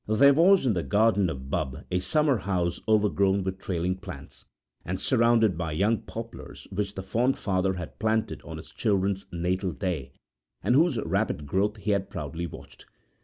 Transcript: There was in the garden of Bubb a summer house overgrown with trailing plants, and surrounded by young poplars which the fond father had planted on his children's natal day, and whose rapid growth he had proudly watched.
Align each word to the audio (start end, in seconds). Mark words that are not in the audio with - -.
There 0.07 0.33
was 0.33 0.65
in 0.65 0.73
the 0.73 0.81
garden 0.81 1.29
of 1.29 1.51
Bubb 1.51 1.85
a 1.91 1.99
summer 1.99 2.39
house 2.39 2.81
overgrown 2.87 3.43
with 3.43 3.59
trailing 3.59 3.97
plants, 3.97 4.47
and 4.83 4.99
surrounded 4.99 5.59
by 5.59 5.73
young 5.73 5.99
poplars 5.99 6.67
which 6.71 6.95
the 6.95 7.03
fond 7.03 7.37
father 7.37 7.73
had 7.75 7.99
planted 7.99 8.41
on 8.41 8.57
his 8.57 8.71
children's 8.71 9.27
natal 9.31 9.73
day, 9.73 10.13
and 10.63 10.73
whose 10.73 10.97
rapid 11.01 11.45
growth 11.45 11.77
he 11.77 11.91
had 11.91 12.09
proudly 12.09 12.47
watched. 12.47 12.87